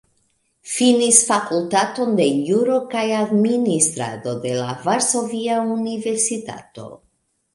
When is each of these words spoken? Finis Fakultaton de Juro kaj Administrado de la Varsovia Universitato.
Finis 0.75 1.17
Fakultaton 1.31 2.15
de 2.19 2.25
Juro 2.47 2.79
kaj 2.95 3.03
Administrado 3.17 4.33
de 4.47 4.53
la 4.61 4.73
Varsovia 4.87 5.61
Universitato. 5.75 6.89